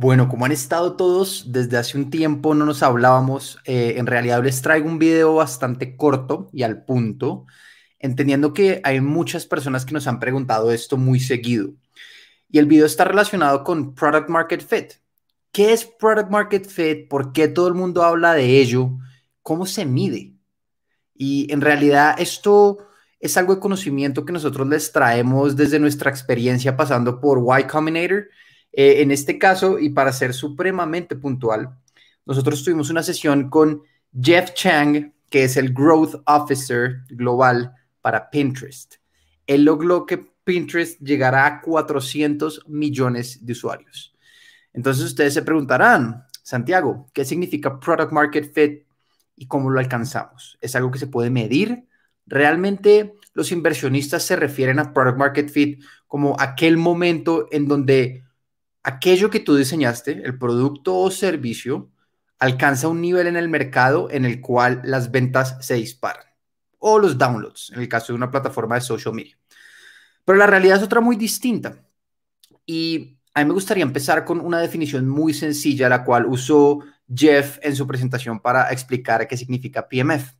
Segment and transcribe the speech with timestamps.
[0.00, 3.58] Bueno, como han estado todos desde hace un tiempo, no nos hablábamos.
[3.64, 7.46] Eh, en realidad les traigo un video bastante corto y al punto,
[7.98, 11.70] entendiendo que hay muchas personas que nos han preguntado esto muy seguido.
[12.48, 14.92] Y el video está relacionado con Product Market Fit.
[15.50, 17.08] ¿Qué es Product Market Fit?
[17.08, 18.90] ¿Por qué todo el mundo habla de ello?
[19.42, 20.32] ¿Cómo se mide?
[21.12, 22.86] Y en realidad esto
[23.18, 28.28] es algo de conocimiento que nosotros les traemos desde nuestra experiencia pasando por Y Combinator
[28.72, 31.76] eh, en este caso, y para ser supremamente puntual,
[32.26, 38.96] nosotros tuvimos una sesión con Jeff Chang, que es el Growth Officer global para Pinterest.
[39.46, 44.14] Él logró que Pinterest llegara a 400 millones de usuarios.
[44.72, 48.86] Entonces ustedes se preguntarán, Santiago, ¿qué significa Product Market Fit
[49.36, 50.56] y cómo lo alcanzamos?
[50.60, 51.86] ¿Es algo que se puede medir?
[52.26, 58.24] Realmente los inversionistas se refieren a Product Market Fit como aquel momento en donde
[58.88, 61.90] aquello que tú diseñaste, el producto o servicio,
[62.38, 66.24] alcanza un nivel en el mercado en el cual las ventas se disparan
[66.78, 69.36] o los downloads, en el caso de una plataforma de social media.
[70.24, 71.84] Pero la realidad es otra muy distinta.
[72.64, 76.80] Y a mí me gustaría empezar con una definición muy sencilla, la cual usó
[77.12, 80.32] Jeff en su presentación para explicar qué significa PMF.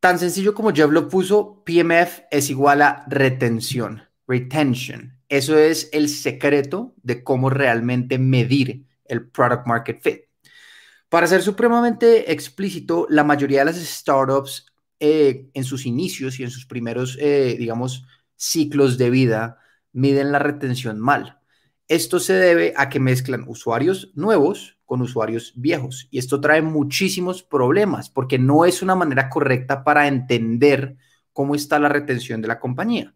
[0.00, 5.21] Tan sencillo como Jeff lo puso, PMF es igual a retención, retention.
[5.32, 10.20] Eso es el secreto de cómo realmente medir el product market fit.
[11.08, 14.66] Para ser supremamente explícito, la mayoría de las startups
[15.00, 18.04] eh, en sus inicios y en sus primeros, eh, digamos,
[18.36, 19.58] ciclos de vida,
[19.92, 21.40] miden la retención mal.
[21.88, 27.42] Esto se debe a que mezclan usuarios nuevos con usuarios viejos y esto trae muchísimos
[27.42, 30.98] problemas porque no es una manera correcta para entender
[31.32, 33.14] cómo está la retención de la compañía.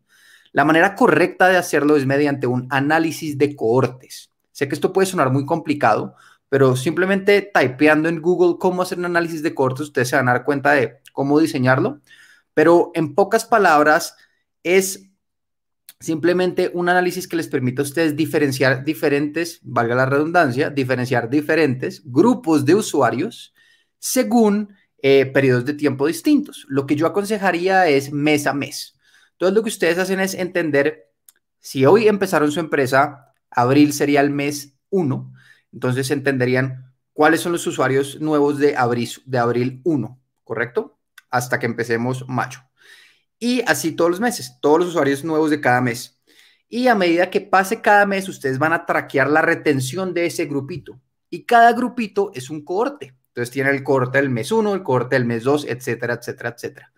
[0.52, 4.30] La manera correcta de hacerlo es mediante un análisis de cohortes.
[4.53, 6.14] Sé que esto puede sonar muy complicado,
[6.48, 10.32] pero simplemente typeando en Google cómo hacer un análisis de cohortes, ustedes se van a
[10.32, 12.00] dar cuenta de cómo diseñarlo.
[12.54, 14.16] Pero en pocas palabras,
[14.62, 15.10] es
[16.00, 22.03] simplemente un análisis que les permite a ustedes diferenciar diferentes, valga la redundancia, diferenciar diferentes
[22.04, 23.54] grupos de usuarios
[23.98, 26.66] según eh, periodos de tiempo distintos.
[26.69, 28.96] Lo que yo aconsejaría es mes a mes.
[29.36, 31.12] Entonces lo que ustedes hacen es entender,
[31.58, 35.32] si hoy empezaron su empresa, abril sería el mes 1,
[35.72, 40.98] entonces entenderían cuáles son los usuarios nuevos de abril, de abril 1, ¿correcto?
[41.28, 42.60] Hasta que empecemos mayo.
[43.38, 46.18] Y así todos los meses, todos los usuarios nuevos de cada mes.
[46.68, 50.47] Y a medida que pase cada mes, ustedes van a traquear la retención de ese
[50.47, 50.98] grupito.
[51.28, 53.14] Y cada grupito es un cohorte.
[53.28, 56.92] Entonces tiene el cohorte del mes 1, el cohorte del mes 2, etcétera, etcétera, etcétera.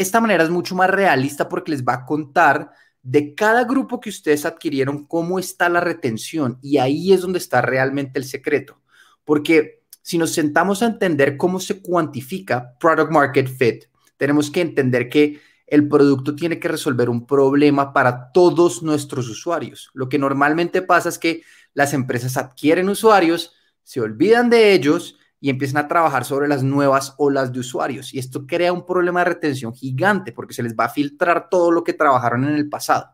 [0.00, 2.70] Esta manera es mucho más realista porque les va a contar
[3.02, 7.60] de cada grupo que ustedes adquirieron cómo está la retención y ahí es donde está
[7.60, 8.80] realmente el secreto.
[9.26, 13.84] Porque si nos sentamos a entender cómo se cuantifica product market fit,
[14.16, 19.90] tenemos que entender que el producto tiene que resolver un problema para todos nuestros usuarios.
[19.92, 21.42] Lo que normalmente pasa es que
[21.74, 27.14] las empresas adquieren usuarios, se olvidan de ellos y empiezan a trabajar sobre las nuevas
[27.16, 28.12] olas de usuarios.
[28.12, 31.70] Y esto crea un problema de retención gigante porque se les va a filtrar todo
[31.70, 33.10] lo que trabajaron en el pasado.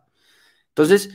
[0.69, 1.11] Entonces,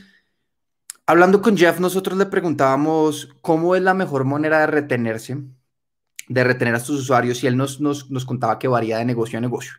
[1.06, 5.36] hablando con Jeff, nosotros le preguntábamos cómo es la mejor manera de retenerse,
[6.28, 9.42] de retener a sus usuarios y él nos, nos, contaba que varía de negocio a
[9.42, 9.72] negocio.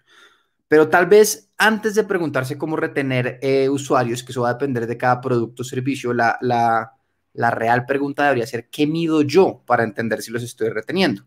[0.67, 4.85] Pero tal vez antes de preguntarse cómo retener eh, usuarios, que eso va a depender
[4.85, 6.93] de cada producto o servicio, la, la
[7.33, 11.23] la real pregunta debería ser, ¿qué mido yo para entender si los estoy reteniendo?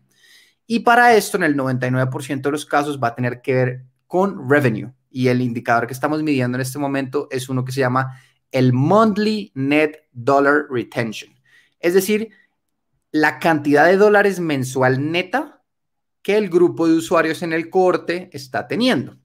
[0.65, 4.49] Y para esto, en el 99% de los casos, va a tener que ver con
[4.49, 4.91] revenue.
[5.09, 8.19] Y el indicador que estamos midiendo en este momento es uno que se llama
[8.51, 11.33] el Monthly Net Dollar Retention.
[11.79, 12.29] Es decir,
[13.11, 15.63] la cantidad de dólares mensual neta
[16.21, 19.17] que el grupo de usuarios en el corte está teniendo.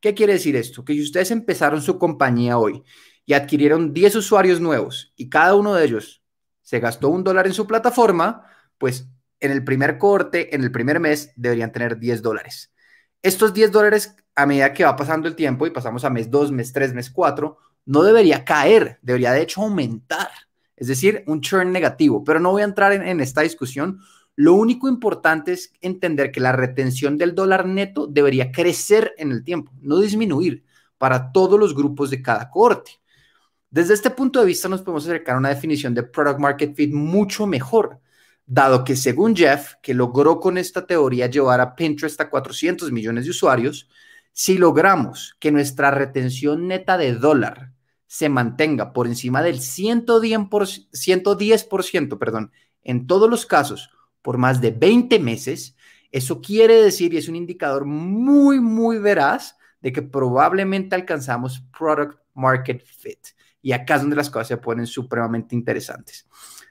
[0.00, 0.84] ¿Qué quiere decir esto?
[0.84, 2.82] Que si ustedes empezaron su compañía hoy
[3.24, 6.17] y adquirieron 10 usuarios nuevos y cada uno de ellos
[6.68, 8.44] se gastó un dólar en su plataforma,
[8.76, 9.08] pues
[9.40, 12.74] en el primer corte, en el primer mes, deberían tener 10 dólares.
[13.22, 16.52] Estos 10 dólares, a medida que va pasando el tiempo y pasamos a mes 2,
[16.52, 17.56] mes 3, mes 4,
[17.86, 20.28] no debería caer, debería de hecho aumentar.
[20.76, 22.22] Es decir, un churn negativo.
[22.22, 24.00] Pero no voy a entrar en, en esta discusión.
[24.36, 29.42] Lo único importante es entender que la retención del dólar neto debería crecer en el
[29.42, 30.64] tiempo, no disminuir
[30.98, 33.00] para todos los grupos de cada corte.
[33.70, 36.92] Desde este punto de vista nos podemos acercar a una definición de product market fit
[36.92, 38.00] mucho mejor,
[38.46, 43.24] dado que según Jeff, que logró con esta teoría llevar a Pinterest a 400 millones
[43.24, 43.88] de usuarios,
[44.32, 47.72] si logramos que nuestra retención neta de dólar
[48.06, 53.90] se mantenga por encima del 110%, 110% perdón, en todos los casos
[54.22, 55.76] por más de 20 meses,
[56.10, 62.18] eso quiere decir, y es un indicador muy, muy veraz, de que probablemente alcanzamos product
[62.34, 63.18] market fit.
[63.68, 66.26] Y acá es donde las cosas se ponen supremamente interesantes.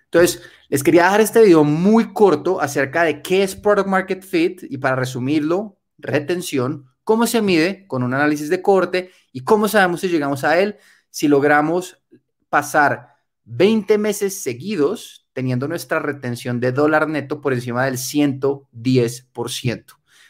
[0.05, 4.63] Entonces, les quería dejar este video muy corto acerca de qué es product market fit
[4.67, 10.01] y para resumirlo, retención, cómo se mide con un análisis de corte y cómo sabemos
[10.01, 10.77] si llegamos a él,
[11.11, 12.03] si logramos
[12.49, 13.09] pasar
[13.43, 19.85] 20 meses seguidos teniendo nuestra retención de dólar neto por encima del 110%.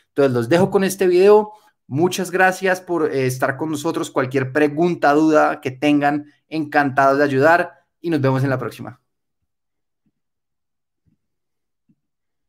[0.09, 1.53] Entonces, los dejo con este video.
[1.87, 4.11] Muchas gracias por eh, estar con nosotros.
[4.11, 8.99] Cualquier pregunta, duda que tengan, encantados de ayudar y nos vemos en la próxima.